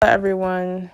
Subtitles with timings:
[0.00, 0.92] Hello, everyone.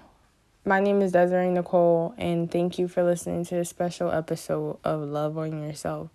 [0.65, 5.03] My name is Desiree Nicole, and thank you for listening to a special episode of
[5.03, 6.09] Love on Yourself.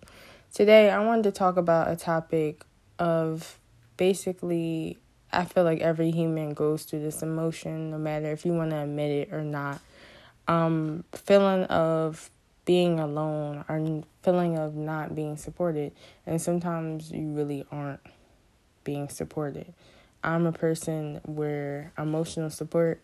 [0.52, 2.66] Today, I wanted to talk about a topic
[2.98, 3.60] of
[3.96, 4.98] basically,
[5.32, 8.78] I feel like every human goes through this emotion, no matter if you want to
[8.78, 9.82] admit it or not.
[10.48, 12.32] Um, feeling of
[12.66, 15.92] being alone or feeling of not being supported,
[16.26, 18.02] and sometimes you really aren't
[18.84, 19.76] being supported.
[20.24, 23.04] I'm a person where emotional support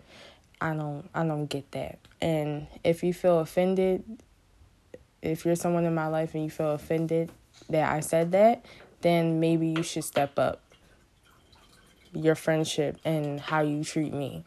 [0.61, 1.99] I don't I don't get that.
[2.21, 4.03] And if you feel offended,
[5.21, 7.31] if you're someone in my life and you feel offended
[7.69, 8.65] that I said that,
[9.01, 10.61] then maybe you should step up
[12.13, 14.45] your friendship and how you treat me.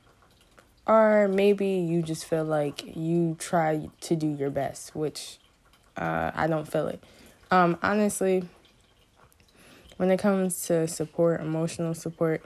[0.87, 5.39] Or maybe you just feel like you try to do your best, which
[5.97, 7.03] uh, I don't feel it.
[7.51, 8.49] Um, honestly,
[9.99, 12.43] when it comes to support, emotional support,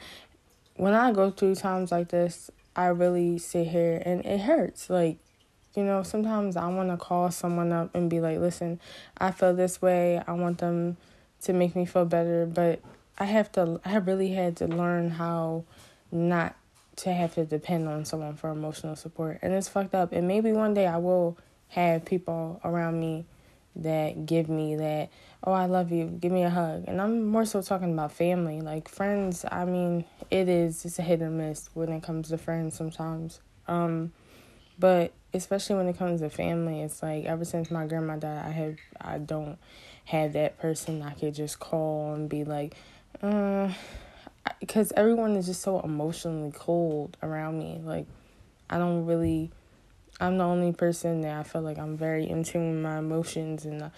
[0.77, 4.91] when I go through times like this, I really sit here and it hurts.
[4.91, 5.19] Like,
[5.77, 8.81] you know, sometimes I want to call someone up and be like, listen,
[9.19, 10.23] I feel this way.
[10.27, 10.97] I want them
[11.43, 12.47] to make me feel better.
[12.47, 12.81] But
[13.19, 15.65] I have to, I really had to learn how
[16.11, 16.57] not
[16.97, 19.39] to have to depend on someone for emotional support.
[19.43, 20.13] And it's fucked up.
[20.13, 21.39] And maybe one day I will
[21.69, 23.27] have people around me
[23.77, 25.11] that give me that,
[25.45, 26.85] oh, I love you, give me a hug.
[26.87, 28.61] And I'm more so talking about family.
[28.61, 32.39] Like friends, I mean, it is, it's a hit or miss when it comes to
[32.39, 33.41] friends sometimes.
[33.67, 34.13] Um,
[34.79, 38.51] but especially when it comes to family, it's like ever since my grandma died, I
[38.51, 39.59] have, I don't
[40.05, 42.75] have that person I could just call and be like,
[43.23, 43.71] uh,
[44.61, 47.81] because everyone is just so emotionally cold around me.
[47.83, 48.07] Like,
[48.71, 49.51] I don't really
[50.21, 53.65] I'm the only person that I feel like I'm very in tune with my emotions
[53.65, 53.91] and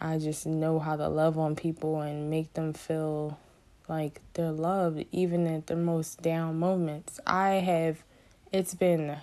[0.00, 3.38] I just know how to love on people and make them feel
[3.88, 7.20] like they're loved even at their most down moments.
[7.26, 8.02] I have
[8.52, 9.18] it's been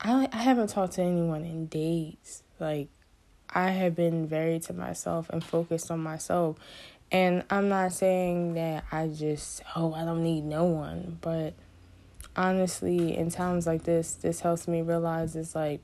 [0.00, 2.42] I I haven't talked to anyone in days.
[2.58, 2.88] Like
[3.50, 6.56] I have been very to myself and focused on myself.
[7.10, 11.52] And I'm not saying that I just oh I don't need no one, but
[12.34, 15.82] honestly, in times like this, this helps me realize it's like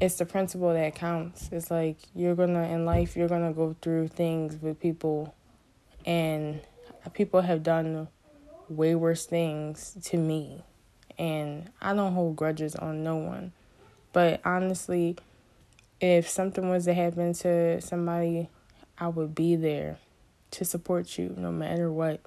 [0.00, 1.48] it's the principle that counts.
[1.52, 5.34] It's like you're gonna in life you're gonna go through things with people
[6.06, 6.60] and
[7.12, 8.08] people have done
[8.68, 10.62] way worse things to me
[11.18, 13.52] and I don't hold grudges on no one.
[14.12, 15.16] But honestly,
[16.00, 18.48] if something was to happen to somebody,
[18.98, 19.98] I would be there
[20.52, 22.20] to support you no matter what.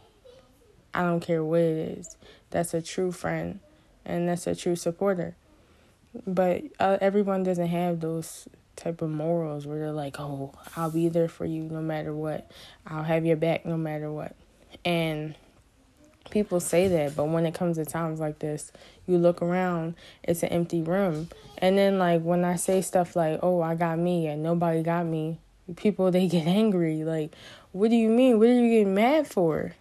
[0.94, 2.18] I don't care what it is.
[2.50, 3.60] That's a true friend
[4.06, 5.36] and that's a true supporter.
[6.26, 11.10] But uh, everyone doesn't have those type of morals where they're like, "Oh, I'll be
[11.10, 12.50] there for you no matter what.
[12.86, 14.36] I'll have your back no matter what."
[14.86, 15.36] And
[16.30, 18.72] people say that, but when it comes to times like this,
[19.06, 21.30] you look around, it's an empty room.
[21.58, 25.06] And then like when I say stuff like, "Oh, I got me and nobody got
[25.06, 25.40] me,"
[25.76, 27.04] people they get angry.
[27.04, 27.36] Like,
[27.72, 28.40] "What do you mean?
[28.40, 29.74] What are you getting mad for?"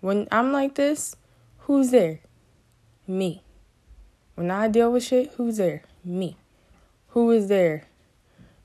[0.00, 1.14] When I'm like this,
[1.58, 2.20] who's there?
[3.06, 3.42] Me.
[4.40, 5.82] When I deal with shit, who's there?
[6.02, 6.34] Me.
[7.08, 7.84] Who is there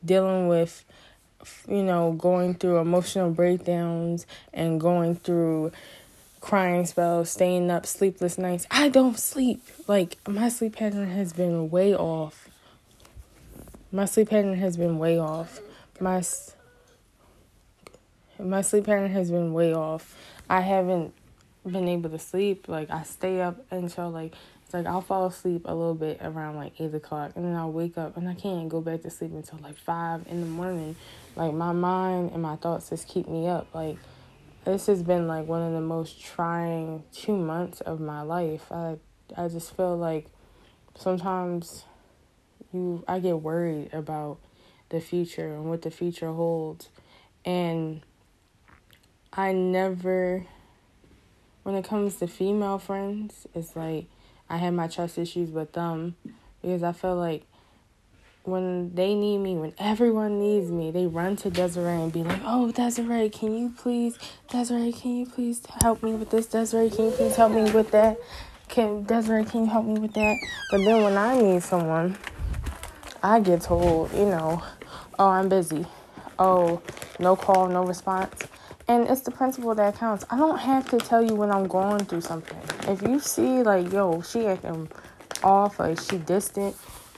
[0.05, 0.85] dealing with,
[1.67, 5.73] you know, going through emotional breakdowns and going through
[6.39, 8.65] crying spells, staying up, sleepless nights?
[8.71, 9.61] I don't sleep.
[9.85, 12.47] Like, my sleep pattern has been way off.
[13.91, 15.59] My sleep pattern has been way off.
[15.99, 16.23] My
[18.39, 20.15] my sleep pattern has been way off.
[20.49, 21.13] I haven't
[21.69, 22.69] been able to sleep.
[22.69, 24.35] Like I stay up until like
[24.75, 27.97] like I'll fall asleep a little bit around like eight o'clock and then I'll wake
[27.97, 30.97] up and I can't go back to sleep until like five in the morning.
[31.37, 33.73] Like my mind and my thoughts just keep me up.
[33.73, 33.97] Like
[34.65, 38.69] this has been like one of the most trying two months of my life.
[38.69, 38.97] I
[39.37, 40.27] I just feel like
[40.95, 41.85] sometimes
[42.73, 44.39] you I get worried about
[44.89, 46.89] the future and what the future holds.
[47.45, 48.01] And
[49.31, 50.45] I never
[51.63, 54.07] when it comes to female friends, it's like
[54.49, 56.15] I had my trust issues with them
[56.61, 57.45] because I feel like
[58.43, 62.41] when they need me, when everyone needs me, they run to Desiree and be like,
[62.45, 64.19] "Oh, Desiree, can you please,
[64.49, 66.45] Desiree, can you please help me with this?
[66.45, 68.17] Desiree, can you please help me with that?
[68.67, 70.35] Can Desiree, can you help me with that?"
[70.69, 72.17] But then when I need someone,
[73.23, 74.61] I get told, you know,
[75.17, 75.87] "Oh, I'm busy.
[76.37, 76.81] Oh,
[77.17, 78.43] no call, no response."
[78.87, 80.23] And it's the principle that counts.
[80.29, 82.61] I don't have to tell you when I'm going through something.
[82.87, 84.89] If you see like, yo, she acting
[85.43, 86.75] off, like she distant,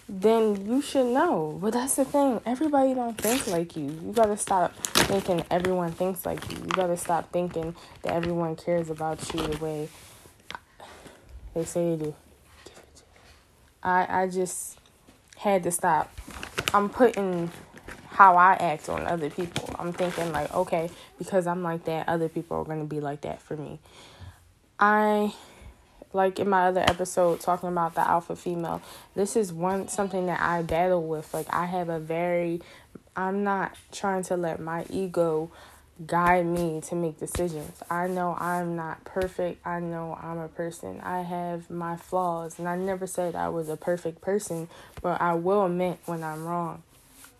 [0.08, 1.58] then you should know.
[1.62, 2.40] But that's the thing.
[2.46, 3.86] Everybody don't think like you.
[3.86, 6.58] You gotta stop thinking everyone thinks like you.
[6.58, 9.90] You gotta stop thinking that everyone cares about you the way
[11.54, 12.16] They say they do.
[13.84, 14.80] I I just
[15.38, 16.12] had to stop.
[16.74, 17.52] I'm putting
[18.10, 19.69] how I act on other people.
[19.78, 23.42] I'm thinking like, okay, because I'm like that, other people are to be like that
[23.42, 23.80] for me.
[24.80, 25.34] I
[26.13, 28.81] like in my other episode talking about the alpha female.
[29.15, 31.33] This is one something that I battle with.
[31.33, 32.62] Like I have a very
[33.15, 35.51] I'm not trying to let my ego
[36.06, 37.81] guide me to make decisions.
[37.89, 39.65] I know I'm not perfect.
[39.65, 41.01] I know I'm a person.
[41.01, 44.69] I have my flaws, and I never said I was a perfect person,
[45.01, 46.83] but I will admit when I'm wrong.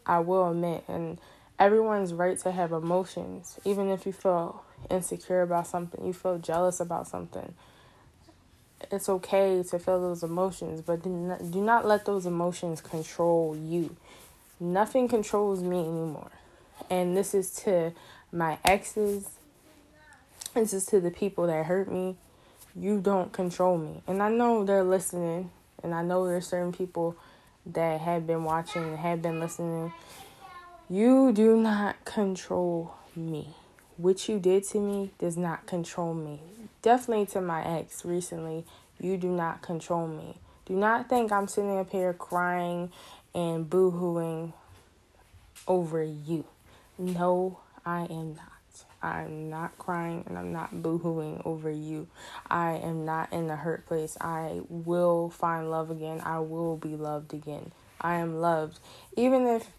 [0.06, 1.20] I will admit, and
[1.60, 6.80] everyone's right to have emotions, even if you feel insecure about something, you feel jealous
[6.80, 7.54] about something.
[8.92, 13.56] It's okay to feel those emotions, but do not, do not let those emotions control
[13.58, 13.96] you.
[14.60, 16.32] Nothing controls me anymore.
[16.90, 17.94] And this is to
[18.32, 19.30] my exes,
[20.54, 22.16] this is to the people that hurt me.
[22.76, 24.02] You don't control me.
[24.08, 25.50] And I know they're listening,
[25.84, 27.16] and I know there's certain people
[27.66, 29.92] that have been watching and have been listening,
[30.90, 33.50] you do not control me.
[33.98, 36.40] What you did to me does not control me.
[36.88, 38.64] Definitely to my ex recently,
[38.98, 40.38] you do not control me.
[40.66, 42.94] Do not think I'm sitting up here crying
[43.36, 44.54] and boo hooing
[45.68, 46.46] over you.
[46.98, 48.86] No, I am not.
[49.02, 52.08] I'm not crying and I'm not boohooing over you.
[52.50, 54.16] I am not in a hurt place.
[54.22, 56.22] I will find love again.
[56.24, 57.74] I will be loved again.
[58.00, 58.80] I am loved.
[59.18, 59.72] Even if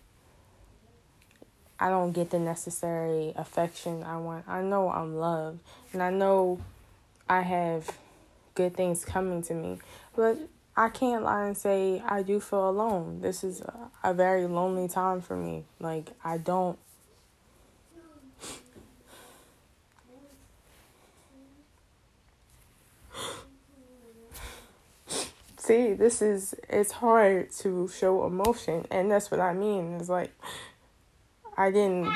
[1.81, 5.61] I don't get the necessary affection I want, I know I'm loved.
[5.95, 6.61] And I know
[7.29, 7.99] I have
[8.55, 9.79] good things coming to me.
[10.17, 10.39] But
[10.77, 13.21] I can't lie and say I do feel alone.
[13.21, 15.65] This is a, a very lonely time for me.
[15.81, 16.79] Like, I don't
[25.59, 30.31] see this is it's hard to show emotion and that's what i mean it's like
[31.59, 32.11] i didn't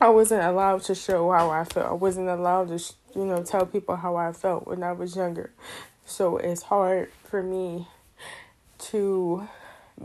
[0.00, 2.78] i wasn't allowed to show how i felt i wasn't allowed to
[3.14, 5.50] you know tell people how i felt when i was younger
[6.06, 7.86] so it's hard for me
[8.78, 9.48] to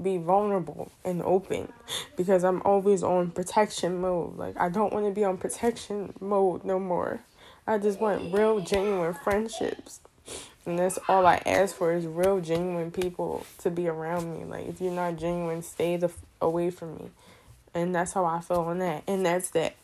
[0.02, 1.72] be vulnerable and open
[2.16, 6.64] because i'm always on protection mode like i don't want to be on protection mode
[6.64, 7.20] no more
[7.66, 10.00] i just want real genuine friendships
[10.70, 14.46] and that's all I ask for is real, genuine people to be around me.
[14.46, 17.10] Like, if you're not genuine, stay the away from me.
[17.74, 19.04] And that's how I feel on that.
[19.08, 19.76] And that's that.